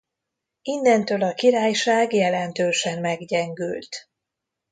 [0.61, 4.09] Innentől a királyság jelentősen meggyengült.